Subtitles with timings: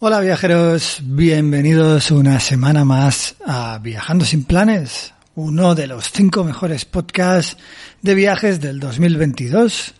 [0.00, 6.84] Hola viajeros, bienvenidos una semana más a Viajando sin planes, uno de los cinco mejores
[6.84, 7.56] podcasts
[8.02, 9.94] de viajes del 2022.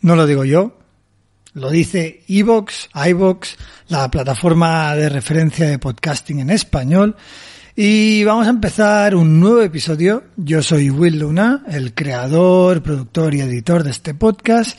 [0.00, 0.78] No lo digo yo,
[1.52, 3.56] lo dice Evox, iVox,
[3.88, 7.14] la plataforma de referencia de podcasting en español.
[7.76, 10.24] Y vamos a empezar un nuevo episodio.
[10.38, 14.78] Yo soy Will Luna, el creador, productor y editor de este podcast.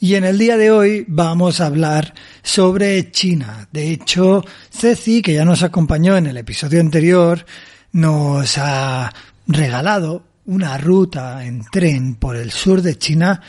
[0.00, 3.68] Y en el día de hoy vamos a hablar sobre China.
[3.70, 7.44] De hecho, Ceci, que ya nos acompañó en el episodio anterior,
[7.92, 9.12] nos ha
[9.46, 13.40] regalado una ruta en tren por el sur de China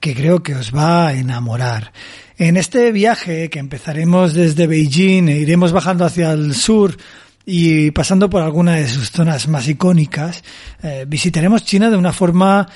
[0.00, 1.92] que creo que os va a enamorar.
[2.36, 6.96] En este viaje que empezaremos desde Beijing e iremos bajando hacia el sur
[7.46, 10.42] y pasando por alguna de sus zonas más icónicas,
[10.82, 12.68] eh, visitaremos China de una forma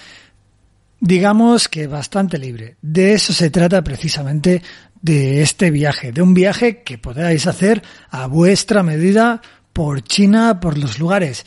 [1.00, 2.76] digamos que bastante libre.
[2.80, 4.62] De eso se trata precisamente
[5.02, 10.78] de este viaje, de un viaje que podáis hacer a vuestra medida por China, por
[10.78, 11.44] los lugares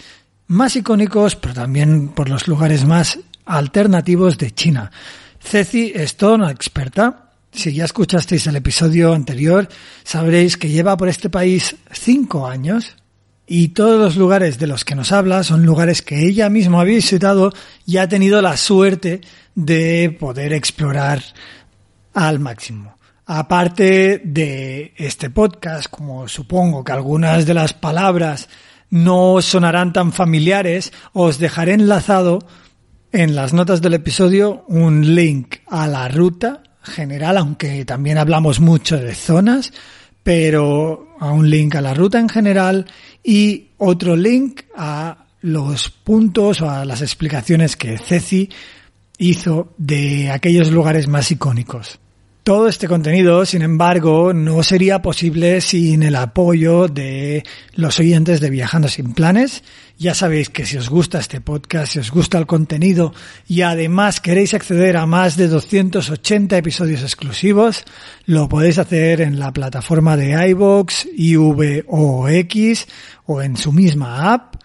[0.50, 4.92] más icónicos, pero también por los lugares más alternativos de China.
[5.40, 7.34] Ceci una experta.
[7.52, 9.68] Si ya escuchasteis el episodio anterior,
[10.04, 12.96] sabréis que lleva por este país cinco años
[13.48, 16.84] y todos los lugares de los que nos habla son lugares que ella misma ha
[16.84, 17.54] visitado
[17.86, 19.22] y ha tenido la suerte
[19.56, 21.24] de poder explorar
[22.14, 22.98] al máximo.
[23.26, 28.50] Aparte de este podcast, como supongo que algunas de las palabras
[28.90, 32.40] no sonarán tan familiares, os dejaré enlazado
[33.12, 38.98] en las notas del episodio un link a la ruta general, aunque también hablamos mucho
[38.98, 39.74] de zonas,
[40.24, 42.86] pero a un link a la ruta en general
[43.24, 48.50] y otro link a los puntos o a las explicaciones que Ceci
[49.18, 52.00] hizo de aquellos lugares más icónicos.
[52.50, 57.44] Todo este contenido, sin embargo, no sería posible sin el apoyo de
[57.76, 59.64] los oyentes de Viajando sin Planes.
[60.00, 63.14] Ya sabéis que si os gusta este podcast, si os gusta el contenido
[63.48, 67.86] y además queréis acceder a más de 280 episodios exclusivos,
[68.26, 72.88] lo podéis hacer en la plataforma de iVoox, IVOX
[73.28, 74.56] o en su misma app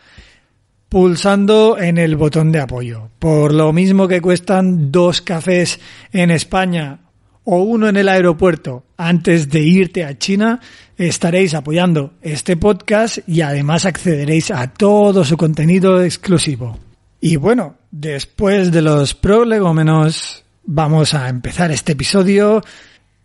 [0.89, 3.11] pulsando en el botón de apoyo.
[3.19, 5.81] Por lo mismo que cuestan dos cafés
[6.13, 7.04] en España
[7.45, 10.61] o uno en el aeropuerto antes de irte a China,
[10.97, 16.79] estaréis apoyando este podcast y además accederéis a todo su contenido exclusivo.
[17.21, 22.63] Y bueno, después de los prolegómenos, vamos a empezar este episodio,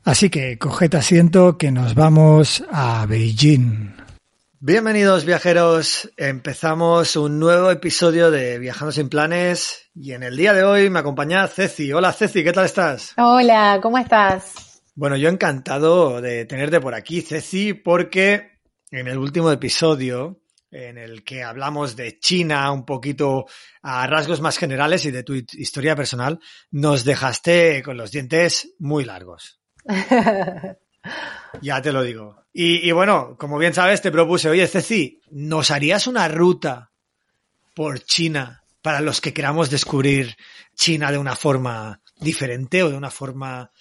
[0.03, 3.98] así que coged asiento que nos vamos a Beijing.
[4.61, 10.65] Bienvenidos viajeros, empezamos un nuevo episodio de Viajando sin Planes y en el día de
[10.65, 11.93] hoy me acompaña Ceci.
[11.93, 13.13] Hola Ceci, ¿qué tal estás?
[13.15, 14.83] Hola, ¿cómo estás?
[14.95, 18.59] Bueno, yo encantado de tenerte por aquí, Ceci, porque
[18.91, 23.45] en el último episodio en el que hablamos de China un poquito
[23.81, 26.37] a rasgos más generales y de tu historia personal,
[26.69, 29.61] nos dejaste con los dientes muy largos.
[31.61, 32.38] Ya te lo digo.
[32.51, 36.91] Y, y, bueno, como bien sabes, te propuse, oye, Ceci, ¿nos harías una ruta
[37.75, 40.35] por China para los que queramos descubrir
[40.75, 43.71] China de una forma diferente o de una forma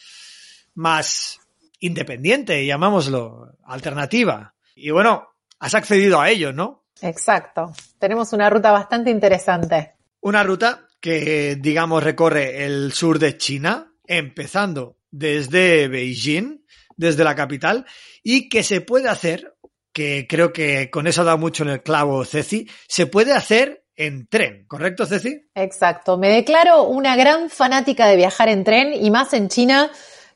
[0.75, 1.41] más
[1.81, 4.55] independiente, llamámoslo, alternativa?
[4.75, 5.29] Y bueno,
[5.59, 6.85] has accedido a ello, ¿no?
[7.01, 7.73] Exacto.
[7.99, 9.95] Tenemos una ruta bastante interesante.
[10.21, 16.65] Una ruta que, digamos, recorre el sur de China, empezando desde Beijing,
[16.99, 17.87] desde la capital
[18.23, 19.55] y que se puede hacer,
[19.95, 23.85] que creo que con eso ha dado mucho en el clavo Ceci, se puede hacer
[23.97, 25.49] en tren, ¿correcto Ceci?
[25.55, 29.91] Exacto, me declaro una gran fanática de viajar en tren y más en China,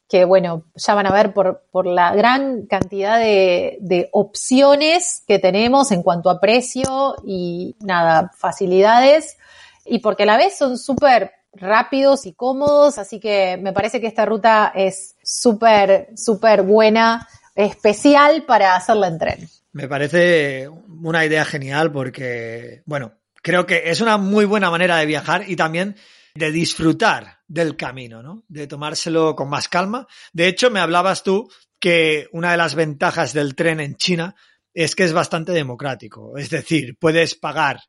[0.09, 5.39] que bueno, ya van a ver por, por la gran cantidad de, de opciones que
[5.39, 9.37] tenemos en cuanto a precio y nada, facilidades,
[9.85, 14.07] y porque a la vez son súper rápidos y cómodos, así que me parece que
[14.07, 19.49] esta ruta es súper, súper buena, especial para hacerla en tren.
[19.73, 25.07] Me parece una idea genial porque, bueno, creo que es una muy buena manera de
[25.07, 25.97] viajar y también
[26.35, 28.45] de disfrutar del camino, ¿no?
[28.49, 30.07] De tomárselo con más calma.
[30.33, 34.35] De hecho, me hablabas tú que una de las ventajas del tren en China
[34.73, 36.39] es que es bastante democrático.
[36.39, 37.81] Es decir, puedes pagar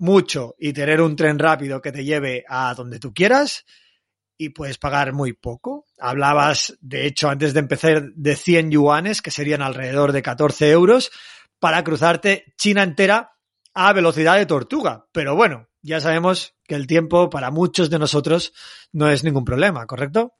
[0.00, 3.64] mucho y tener un tren rápido que te lleve a donde tú quieras
[4.38, 5.84] y puedes pagar muy poco.
[5.98, 11.12] Hablabas, de hecho, antes de empezar, de 100 yuanes, que serían alrededor de 14 euros,
[11.58, 13.32] para cruzarte China entera
[13.74, 15.06] a velocidad de tortuga.
[15.12, 18.54] Pero bueno, ya sabemos que el tiempo para muchos de nosotros
[18.92, 20.34] no es ningún problema, ¿correcto?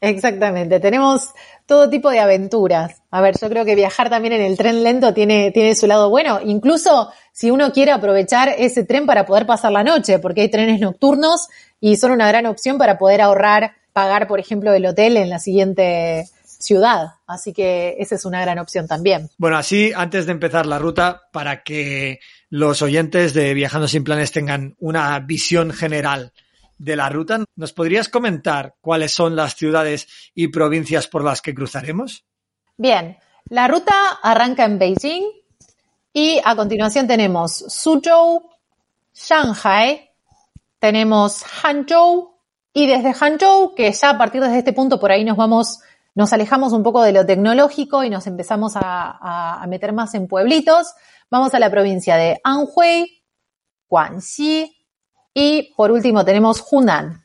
[0.00, 1.30] Exactamente, tenemos
[1.66, 3.02] todo tipo de aventuras.
[3.10, 6.10] A ver, yo creo que viajar también en el tren lento tiene, tiene su lado
[6.10, 10.48] bueno, incluso si uno quiere aprovechar ese tren para poder pasar la noche, porque hay
[10.48, 11.48] trenes nocturnos
[11.80, 15.38] y son una gran opción para poder ahorrar, pagar, por ejemplo, el hotel en la
[15.38, 17.14] siguiente ciudad.
[17.26, 19.28] Así que esa es una gran opción también.
[19.38, 24.32] Bueno, así, antes de empezar la ruta, para que los oyentes de Viajando sin Planes
[24.32, 26.32] tengan una visión general
[26.78, 31.54] de la ruta, ¿nos podrías comentar cuáles son las ciudades y provincias por las que
[31.54, 32.24] cruzaremos?
[32.76, 33.16] Bien,
[33.48, 35.22] la ruta arranca en Beijing
[36.12, 38.50] y a continuación tenemos Suzhou,
[39.14, 40.10] Shanghai,
[40.78, 42.38] tenemos Hangzhou
[42.74, 45.78] y desde Hangzhou, que ya a partir de este punto por ahí nos vamos,
[46.14, 50.28] nos alejamos un poco de lo tecnológico y nos empezamos a, a- meter más en
[50.28, 50.92] pueblitos,
[51.30, 53.22] vamos a la provincia de Anhui,
[53.88, 54.75] Guangxi
[55.38, 57.22] y por último tenemos Hunan.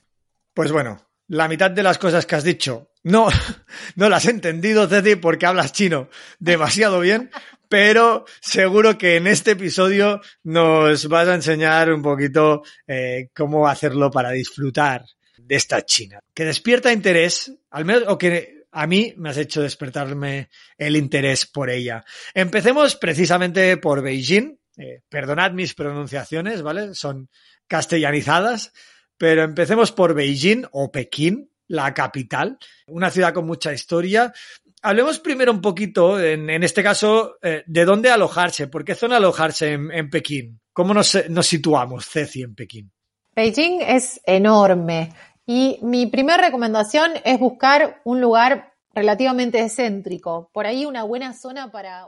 [0.54, 3.30] Pues bueno, la mitad de las cosas que has dicho no,
[3.96, 7.32] no las he entendido, Ceci, porque hablas chino demasiado bien,
[7.70, 14.12] pero seguro que en este episodio nos vas a enseñar un poquito eh, cómo hacerlo
[14.12, 15.06] para disfrutar
[15.38, 16.20] de esta China.
[16.34, 21.46] Que despierta interés, al menos, o que a mí me has hecho despertarme el interés
[21.46, 22.04] por ella.
[22.34, 24.61] Empecemos precisamente por Beijing.
[24.78, 26.94] Eh, perdonad mis pronunciaciones, ¿vale?
[26.96, 27.30] Son
[27.68, 28.74] castellanizadas,
[29.18, 32.58] pero empecemos por Beijing o Pekín, la capital,
[32.88, 34.34] una ciudad con mucha historia.
[34.82, 39.74] Hablemos primero un poquito, en, este caso, eh, de dónde alojarse, por qué zona alojarse
[39.74, 40.60] en, Pekín.
[40.74, 42.92] ¿Cómo nos, nos situamos, Ceci, en Pekín?
[43.36, 45.14] Beijing es enorme
[45.46, 51.72] y mi primera recomendación es buscar un lugar relativamente céntrico, por ahí una buena zona
[51.72, 52.08] para